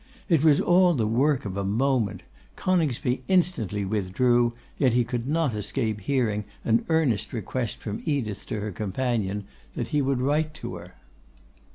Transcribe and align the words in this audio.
It 0.27 0.43
was 0.43 0.59
all 0.59 0.95
the 0.95 1.05
work 1.05 1.45
of 1.45 1.55
a 1.55 1.63
moment. 1.63 2.23
Coningsby 2.55 3.21
instantly 3.27 3.85
withdrew, 3.85 4.55
yet 4.79 4.93
could 5.07 5.27
not 5.27 5.53
escape 5.53 5.99
hearing 6.01 6.45
an 6.65 6.83
earnest 6.89 7.33
request 7.33 7.77
from 7.77 8.01
Edith 8.03 8.47
to 8.47 8.59
her 8.61 8.71
companion 8.71 9.43
that 9.75 9.89
he 9.89 10.01
would 10.01 10.19
write 10.19 10.55
to 10.55 10.73
her. 10.77 10.95